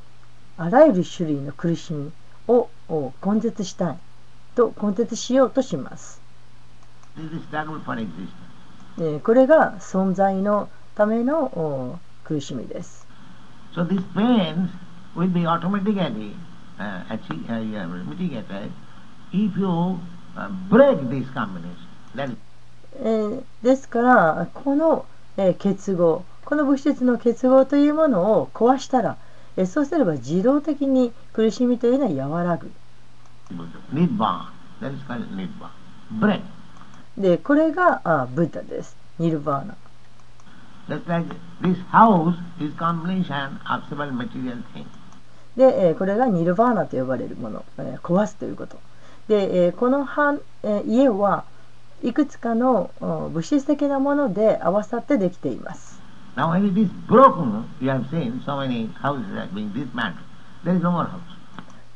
[0.60, 2.12] あらゆる種類の苦しみ
[2.48, 3.98] をを根絶したい
[4.56, 6.20] と根絶しようとします、
[9.24, 13.06] これが存在のためのお苦しみです
[13.76, 14.70] So these pains
[15.16, 16.34] will be automatically
[16.80, 18.72] uh, achieve, uh, mitigated
[19.32, 20.00] if you
[20.36, 21.87] uh, break this combination.
[23.00, 25.06] えーですからこの、
[25.38, 29.18] えー結合この物質の結合というものを壊したら、
[29.58, 32.72] えーそうすれば自動的に苦しみというのは和らぐ.
[37.18, 38.96] でこれがあブッダです。
[39.20, 39.76] ニルバーナ。
[41.08, 41.36] Like.
[45.58, 48.78] で、えーこれがニルバーナと呼ばれるもの、えー壊すということ。
[49.28, 51.44] で、えーこのはえー家は
[52.04, 56.02] いくつかの物質的なもので合わさってできています。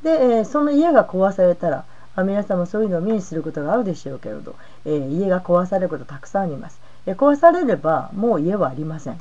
[0.04, 1.86] で、その家が壊されたら、
[2.18, 4.56] 皆さんもそういうのを目にすることがあるでしょうけれど、
[4.86, 6.82] 家が壊されることたくさんあります。
[7.06, 9.18] 壊されればもう家はありません。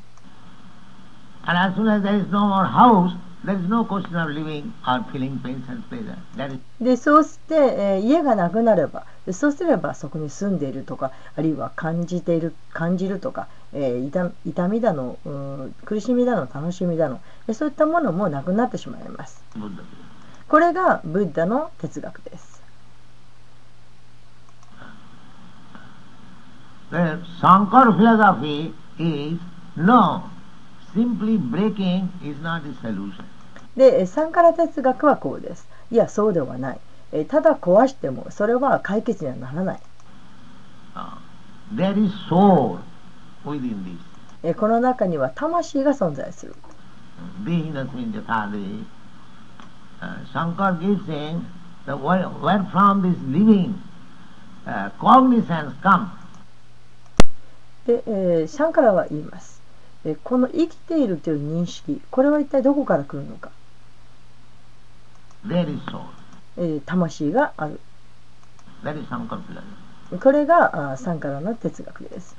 [6.80, 19.42] でそうして、えー家がなくなればでそうすればそこに住んでいるとかあるいは感じている感じるとか、えー痛痛みだのうん苦しみだの楽しみだのでそういったものもなくなってしまいます.
[20.48, 22.60] これがブッダの哲学です。
[26.90, 26.96] The
[27.40, 29.38] Sankar philosophy is
[29.76, 30.29] no,
[33.76, 35.68] で、サンカラ哲学はこうです。
[35.90, 36.80] いや、そうではない。
[37.28, 39.80] ただ壊しても、それは解決にはならない。
[44.42, 46.54] ええこの中には魂が存在する。
[57.86, 59.59] シャンカラは言います。
[60.24, 63.50] この生きているという認識これは一体どこから来るのか？
[66.86, 67.80] 魂がある。
[70.20, 72.34] これがサンカラの哲学です。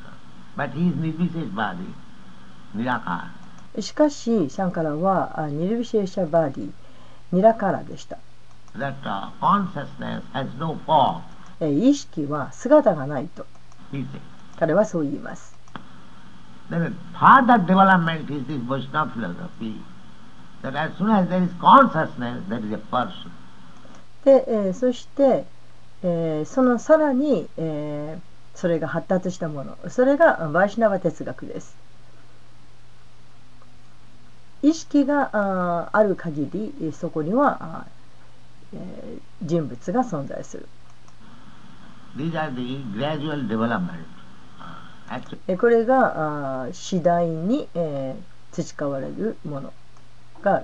[3.79, 6.71] しかしサンカラはニルビシェシャバーディ
[7.31, 8.17] ニラカラでした
[11.61, 13.45] 意識は姿がないと。
[14.59, 15.50] 彼はそう言います。
[16.71, 19.75] Then further development is this Vaishnava philosophy.
[20.63, 23.29] That as soon as there is consciousness, there is a person.
[24.23, 25.45] で、えーそして、
[26.03, 28.21] えーそのさらに、えー
[28.57, 31.75] それが発達したものそれがバイシナバ哲学です
[34.61, 40.67] 意識があーある限りえーそこにはあーえー人物が存在する
[42.17, 44.05] These are the gradual development.
[45.57, 48.15] これが次第に、え、
[48.51, 49.73] 培われるもの
[50.41, 50.63] が。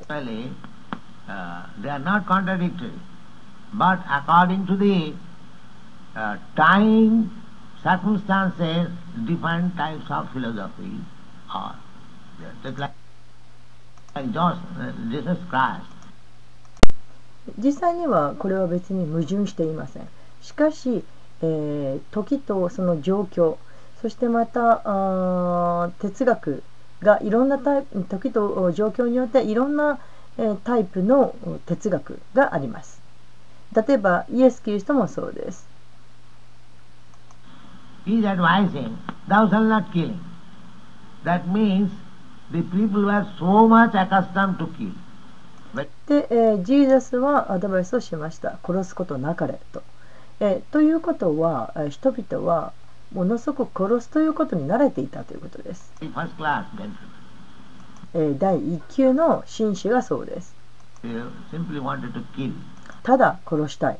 [17.58, 20.08] 実際にはこれは別に矛盾していません。
[20.42, 21.04] しかし、
[21.42, 23.58] え、時とその状況、
[24.02, 26.64] そしてまた哲学
[27.02, 30.00] がいろんなタイプ時と状況によっていろんな、
[30.38, 31.34] えータイプの
[31.66, 33.02] 哲学があります
[33.76, 35.68] 例えばイエス・キリストもそうです
[38.06, 40.14] he is advising, thou shalt not kill.
[41.26, 41.92] That means
[42.52, 44.94] the people were so much accustomed to kill.
[46.08, 49.84] で、えージーザスはアドバイスをしました殺すことなかれと、
[50.40, 52.72] えーということはえー人々は
[53.14, 55.92] ものすごく殺すということに慣れていたということです。
[58.40, 60.56] 第1級の紳士がそうです。
[63.04, 64.00] ただ殺したい。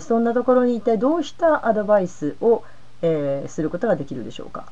[0.00, 2.62] そんなところに一体どうしたアドバイスを、
[3.00, 4.66] えー、することができるでしょうか？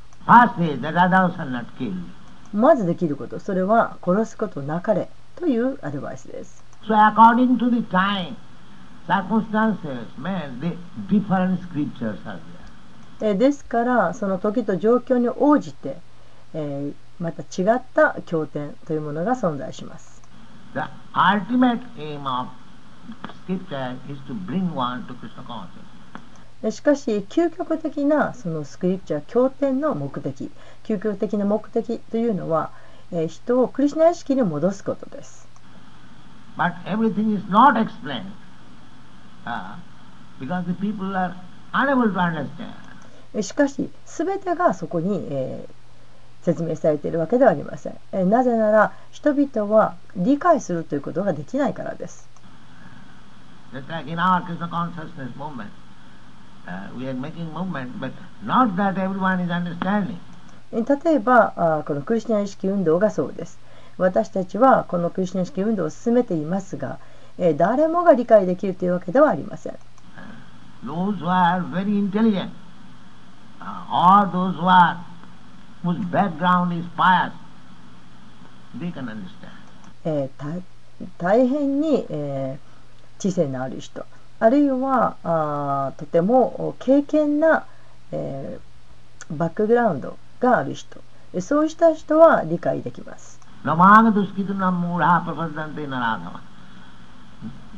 [2.52, 6.62] まずできることそれは殺すことなかれというアドバイスです。
[9.10, 10.76] Circumstances, man, the
[11.08, 12.60] different scriptures are there.
[13.22, 15.96] えーですからその時と状況に応じて、
[16.54, 20.22] えーまた違った経典というものが存在します
[20.72, 20.80] The
[21.12, 22.48] ultimate aim of
[23.44, 25.84] scripture is to bring one to Krishna consciousness.
[26.62, 30.50] でしかし究極的なそのスクリプチャー経典の目的
[30.84, 32.70] 究極的な目的というのは、
[33.12, 35.46] えー人をクリシュナ意識に戻すことです
[36.56, 38.32] But everything is not explained
[43.42, 45.72] しかし全てがそこに、えー
[46.42, 52.28] 説明されているわけではありません、えーなぜなら人々は理解するということができないからです。
[53.72, 53.90] Uh,
[60.72, 63.58] 例えばこのクリシュナ意識運動がそうです。
[63.98, 66.98] 私たちはこのクリシュナ意識運動を進めていますが、
[67.40, 69.74] え、誰もが理解できるというわけではありません。
[81.18, 84.04] 大変に、えー、知性のある人
[84.38, 87.66] あるいはあとても敬虔な、
[88.12, 91.00] えー、バックグラウンドがある人
[91.40, 93.38] そうした人は理解できます。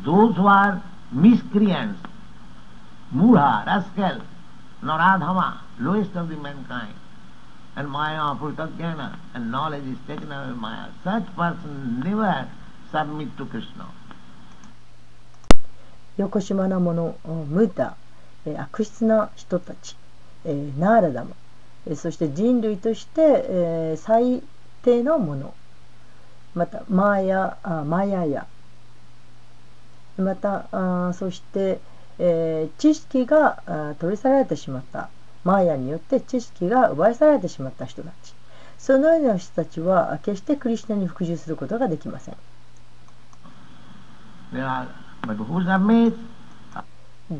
[0.04, 0.82] Those who are
[1.12, 2.00] miscreants,
[3.14, 4.22] mudha, rascal,
[4.82, 6.94] naradhava, lowest of the mankind,
[7.76, 12.48] and maya, purtagyana, and knowledge is taken away maya, such person never
[12.90, 13.86] submit to Krishna.
[16.18, 17.16] 横島なもの
[17.48, 17.96] ムダ、
[18.44, 19.96] えー悪質な人たち、
[20.44, 21.30] ナーラダマ、
[21.86, 24.42] えーそして人類として、最
[24.82, 25.54] 低のもの
[26.54, 28.46] またマーヤあマヤヤ
[30.16, 31.80] またあそして、
[32.18, 35.08] えー、知識が取り去られてしまった。
[35.44, 38.34] マーヤによって知識が奪い去られてしまった人たち。
[38.78, 42.36] そのような人たちは決してクリスナに服従することができません。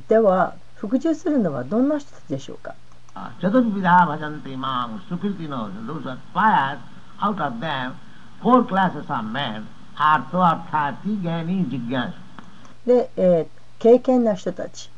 [0.09, 2.75] では服従するのはどんな人たちでしょうか
[3.15, 3.33] ？Out.
[12.87, 13.47] で、えー、
[13.79, 14.91] 経験な人たち、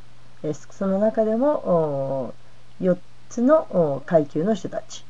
[0.43, 2.35] えー、その中でも
[2.81, 2.97] 4
[3.29, 5.05] つの階級の人たち。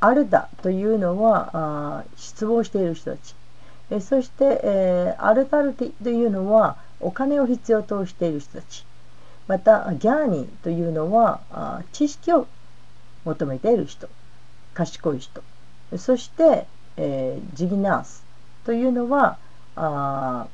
[0.00, 3.34] アルダというのは失望している人たち、
[3.90, 8.86] えー、そして、えー、アルタルティというのはお金を必要としている人たち。
[9.48, 12.46] またギャーニーというのは知識を
[13.24, 14.08] 求めている人
[14.74, 15.42] 賢い人
[15.96, 16.66] そして、
[16.96, 18.24] えージギナース
[18.64, 19.38] というのは
[19.76, 20.48] あ、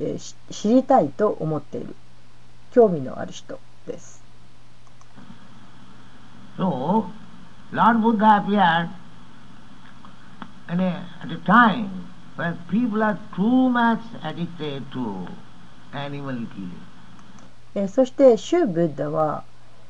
[0.00, 1.94] えー知りたいと思っている
[2.72, 4.22] 興味のある人です。
[6.56, 7.06] So,
[7.72, 8.88] Lord Buddha appeared
[10.70, 12.06] in a, at a time
[12.36, 15.26] when people are too much addicted to
[17.74, 19.44] えそして、シュー・ブッダは、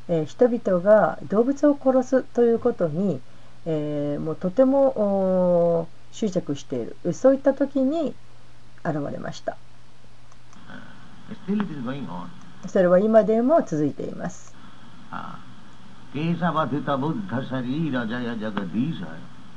[0.08, 3.20] え人々が動物を殺すということに、
[3.66, 7.14] えー、もうとても執着している。
[7.14, 8.14] そういった時に
[8.84, 9.56] 現れました。
[12.66, 14.54] それは今でも続いています。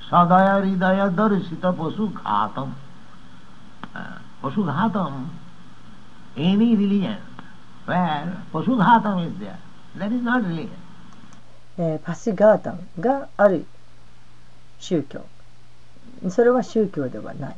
[0.10, 2.74] サダヤリダヤダルシタポスガータム
[4.42, 5.28] ポスガータム
[6.38, 7.18] any religion
[7.86, 9.60] where Pasudhatam is there,
[9.98, 10.78] that is not religion.
[11.80, 13.68] えー、パシガータンがある
[14.80, 15.24] 宗教
[16.30, 17.56] それは宗教ではない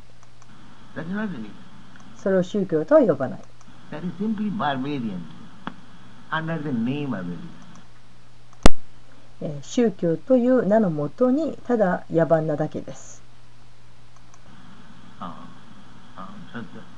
[2.18, 3.40] それを宗教とは呼ばない
[9.62, 13.24] 宗教という名のもとにただ野蛮なだけです。
[15.22, 15.32] Uh,
[16.18, 16.89] uh,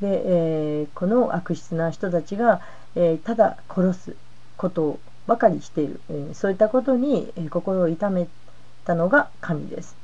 [0.00, 2.60] で、えー、この悪質な人たちが、
[2.94, 4.16] えー、ただ殺す
[4.56, 8.28] ことばかりしている、えー、そういったことに心を痛め
[8.84, 9.96] たのが神です。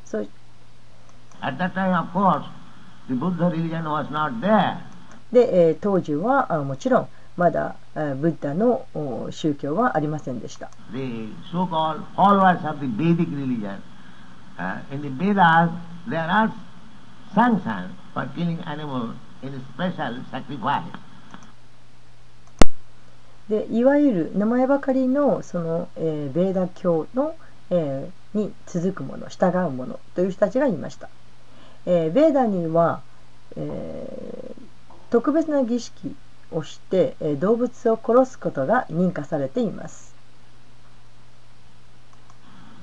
[5.33, 8.87] で、えー、当時はあもちろんまだ、えー、ブッダの
[9.31, 10.71] 宗教はありませんでした。
[14.59, 15.71] Uh, in the Vedas,
[16.07, 16.53] there are
[17.35, 20.83] sanctions for killing animals in special sacrifice.
[23.49, 27.35] でいわゆる名前ばかりのその、えーベーダ教の、
[27.71, 31.11] えーに続くもの従うものという人たちがいました、
[31.85, 33.03] えーベーダには、
[33.57, 34.63] えー
[35.11, 36.15] 特別な儀式
[36.51, 40.15] をして、えー動物を殺すことが認可されています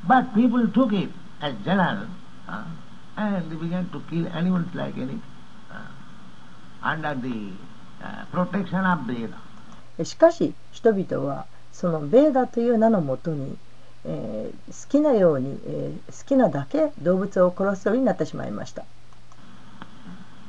[0.07, 1.11] But people took it
[1.41, 2.07] as general
[2.47, 2.63] uh,
[3.17, 5.77] and they began to kill animals like uh,
[6.83, 7.51] under the
[8.03, 9.37] uh, protection of Veda.
[9.97, 13.57] えしかし人々はそのベーダという名のもとに、
[14.05, 18.85] えー好きなように、えー好きなだけ動物を殺すようになってしまいました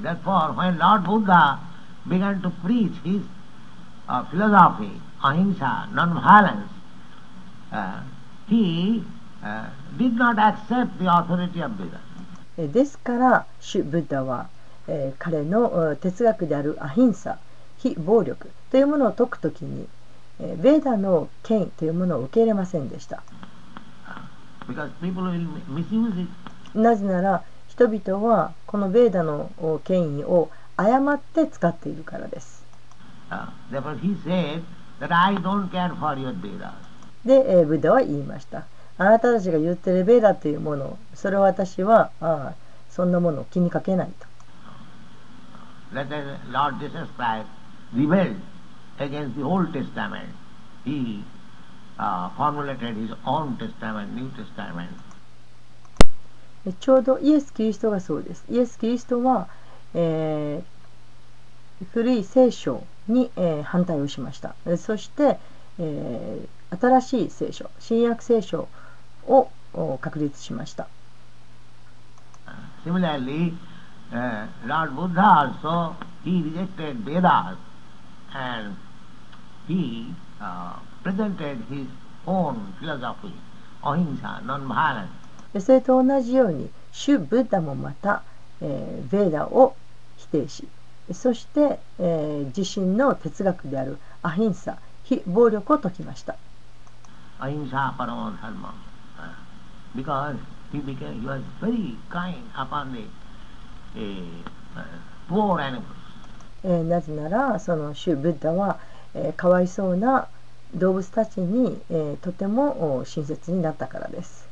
[0.03, 1.59] Therefore, when Lord Buddha
[2.09, 3.21] began to preach his
[4.09, 4.91] uh, philosophy,
[5.23, 6.71] ahimsa, non-violence,
[7.71, 8.01] uh,
[8.49, 9.03] he
[9.45, 9.69] uh,
[10.01, 11.99] did not accept the authority of Veda.
[12.59, 14.49] えーですからシュブッダは、
[14.89, 17.39] えー彼のえー哲学であるアヒンサ
[17.79, 19.87] 非暴力というものを説くときに、
[20.41, 23.23] えーベーダの権威というものを受け入れませんでした.
[26.75, 32.65] なぜなら人々はこのベーダのお権威を誤って使っているからです
[33.31, 33.47] Uh.
[37.25, 38.65] で、えーブッダは言いました
[39.01, 44.27] あなたたちが言ってるベーダというものそれを私はあーそんなものを気にかけないと
[45.95, 47.47] That is, Lord Jesus Christ
[47.95, 48.37] rebelled
[48.99, 50.29] against the Old Testament.
[50.85, 51.25] He
[51.99, 54.91] uh, formulated his own testament, New Testament.
[56.67, 58.45] でちょうどイエス・キリストがそうです。
[58.51, 59.49] イエス・キリストは、
[59.95, 64.55] えー古い聖書に、えー反対をしました。
[64.67, 65.39] でそして、
[65.79, 68.69] えー新しい聖書、新約聖書
[69.31, 70.89] をお確立しました。
[72.85, 73.53] Similarly,
[74.11, 77.57] uh, Lord Buddha also, he rejected Vedas
[78.33, 78.75] and
[79.69, 81.87] he uh, presented his
[82.27, 83.33] own philosophy,
[83.83, 85.09] ahimsa, non-violence.
[85.53, 88.23] でそれと同じように、主ブッダもまた、
[88.61, 89.77] えーベーダを
[90.17, 90.67] 否定し、
[91.13, 96.37] そして、えー自身の哲学であるアヒンサ、非暴力を説きました。
[97.41, 98.69] ahimsa parama dharma.
[98.69, 98.90] Uh,
[99.95, 100.37] because
[100.73, 103.09] he became a very kind upon the
[106.63, 108.79] なぜならその主ブッダは、
[109.37, 110.29] かわいそうな
[110.75, 111.81] 動物たちに、
[112.21, 114.49] とても親切になったからです。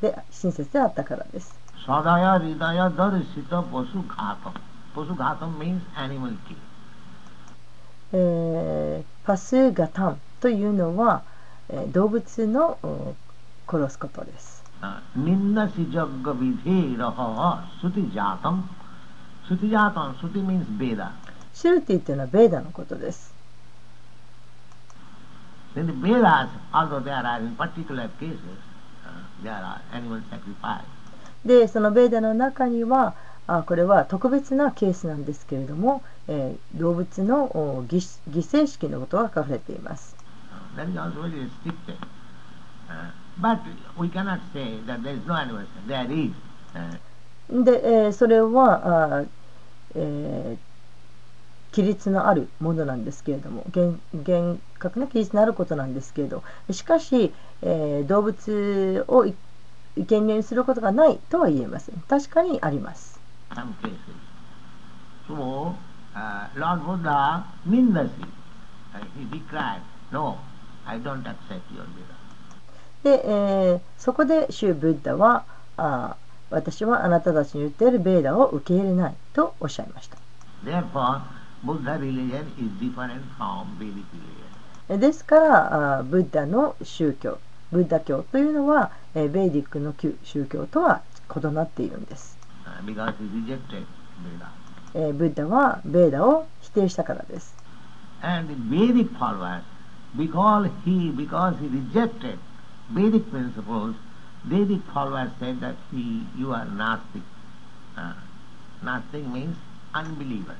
[0.00, 1.54] で、親切であったからです。
[1.86, 2.18] サダ・
[9.24, 11.22] パス・ガタンというのは、
[11.92, 12.78] 動物の
[13.68, 14.59] 殺すことです。
[14.82, 18.62] Uh, vidhe raha suti jatam.
[19.46, 21.12] Suti jatam, suti means Veda.
[21.52, 23.34] シュルティというのはベーダのことです。
[25.76, 28.38] In the Vedas, although there are in particular cases,
[29.04, 30.84] uh, there are animal sacrifice.
[31.44, 33.14] でそのベーダの中には
[33.46, 37.96] あこれは特別なケースなんですけれども、えー動物のお犠
[38.30, 40.16] 犠牲式のことが書かれています。
[40.76, 41.96] Uh, That is also very restricted.
[42.88, 43.10] Uh,
[47.48, 49.24] で、え、それはあ、
[49.94, 50.58] え、
[51.72, 57.32] 規律のあるものなんですけれども厳,厳格な規律のあることなんですけれどしかし、
[57.62, 59.24] え、動物を
[59.96, 62.00] 生贄することがないとは言えません。
[62.02, 63.20] 確かにあります。
[71.96, 72.09] Some
[73.02, 75.44] で、えー、そこで習ブッダは
[75.76, 76.16] あ
[76.50, 80.18] 私はあなたたちに言っているベーダを受け入れないとおっしゃいました。
[84.88, 87.38] ですから、ブッダの宗教、
[87.70, 91.02] ブッダ教というのは、えー、ベーディックの旧宗教とは
[91.34, 92.36] 異なっているんです。
[94.94, 97.54] えー、ブッダはベーダを否定したからです。
[102.92, 103.94] Vedic principles,
[104.44, 107.22] Vedic followers said that he, you are Nastic.
[107.96, 108.14] Uh,
[108.82, 109.56] Nastic means
[109.94, 110.56] unbeliever.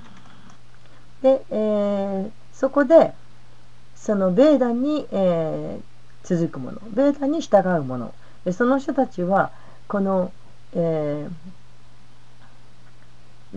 [1.23, 3.13] で、えーそこで
[3.97, 5.83] そのベーダに、えー
[6.23, 8.15] 続くものベーダに従うもの
[8.53, 9.51] その人たちは
[9.89, 10.31] この、
[10.75, 11.31] えー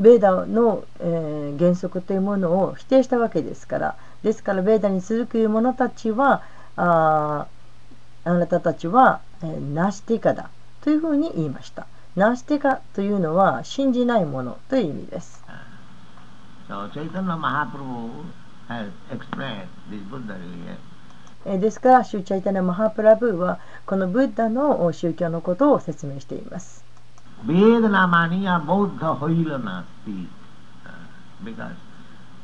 [0.01, 6.41] ベーダの、えー原則というものを否定したわけですからですからベーダに続く者たちは
[6.77, 7.47] あ
[8.25, 10.49] あなたたちは、え、ナスティカだ
[10.81, 11.87] というふうに言いました。
[12.15, 15.43] ナスティカというのは信じないものという意味です。
[21.45, 26.83] ですから、シューチャイタナ・マハプラブーはこのブッダの宗教のことを説明しています。
[31.43, 31.75] Because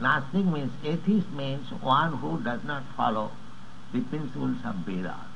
[0.01, 3.29] nothing means atheist means one who does not follow
[3.93, 5.28] the principles of Vedas.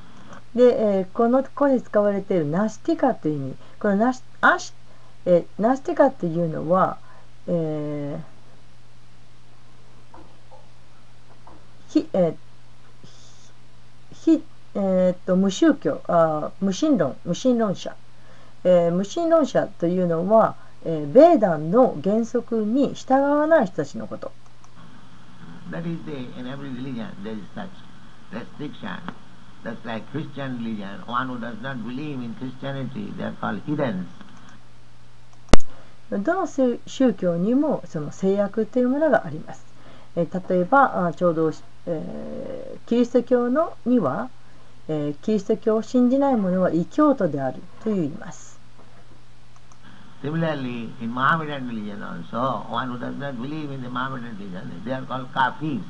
[0.54, 0.62] で、
[0.98, 4.72] えーこのここに使われているナシティカという意味、このナシアシ、
[5.26, 6.98] えーナシティカというのは、
[7.48, 8.34] えー
[11.92, 12.34] ひえー
[14.24, 14.42] ひ
[14.74, 17.94] えーっと無宗教あ無神論無神論者、
[18.64, 24.32] えー無神論者というのは、えーベーダンの原則に従わない人たちのこと。
[25.70, 27.68] That is the, in every religion there is such
[28.32, 29.00] restriction.
[29.64, 31.00] That's like Christian religion.
[31.06, 34.06] One who does not believe in Christianity, they are called heathens.
[36.10, 39.64] どの宗宗教にもその制約というものがあります。
[40.16, 41.50] えー例えばあちょうど、
[41.86, 44.28] えーキリスト教のには、
[44.86, 48.60] えーキリスト教を信じない者は異教徒であると言います。
[50.22, 55.02] Similarly, in Mohammedan religion also, one who does not believe in the Mohammedan religion, they are
[55.06, 55.80] called kafirs.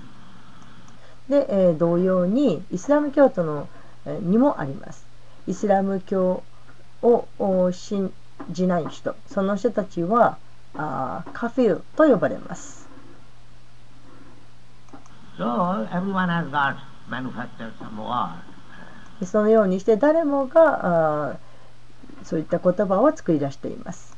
[1.29, 3.68] で、えー同様にイスラム教徒の、
[4.07, 5.07] えーにもあります。
[5.47, 6.43] イスラム教
[7.03, 8.12] をお信
[8.51, 10.39] じない人、その人たちは
[10.75, 12.89] あーカフィルと呼ばれます。
[15.39, 16.77] So everyone has got
[17.09, 17.95] manufactured some.
[19.20, 21.37] でそのようにして誰もがあー
[22.25, 24.16] そういった言葉を作り出しています。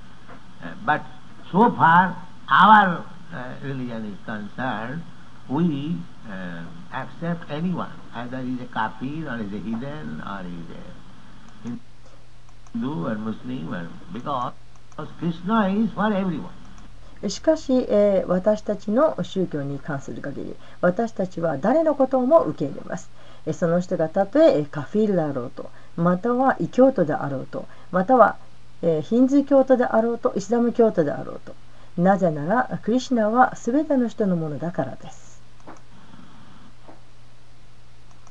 [0.62, 1.02] Uh, But
[1.52, 2.14] so far,
[2.48, 3.02] our
[3.32, 5.02] uh, religion is concerned,
[5.48, 5.96] we
[6.28, 10.70] uh, accept anyone, either he's a kafir or is a heathen or is
[11.64, 11.68] a
[12.72, 14.52] Hindu or Muslim, or, because
[15.18, 16.50] Krishna is for everyone.
[17.28, 23.08] しかし、えー私たちの宗教に関する限り私たちは誰のことも受け入れます。
[23.46, 28.36] えーその人がたとえカフィールであろうとまたは異教徒であろうとまたは、
[28.82, 31.54] えーヒンズー教徒であろうとイスラム教徒であろうと。
[31.96, 35.25] なぜならクリシナは全ての人のものだからです。